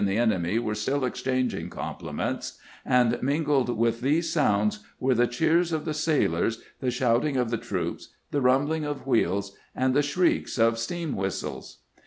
e 0.03 0.17
enemy 0.17 0.57
were 0.57 0.73
still 0.73 1.05
exchanging 1.05 1.69
compli 1.69 2.11
ments; 2.11 2.57
and 2.83 3.21
mingled 3.21 3.77
with 3.77 4.01
these 4.01 4.33
sounds 4.33 4.79
were 4.99 5.13
the 5.13 5.27
cheers 5.27 5.71
of 5.71 5.85
the 5.85 5.93
sailors, 5.93 6.59
the 6.79 6.89
shouting 6.89 7.37
of 7.37 7.51
the 7.51 7.55
troops, 7.59 8.09
the 8.31 8.41
rumbling 8.41 8.83
of 8.83 9.05
wheels, 9.05 9.55
and 9.75 9.93
the 9.93 10.01
shrieks 10.01 10.57
of 10.57 10.79
steam 10.79 11.15
whistles. 11.15 11.81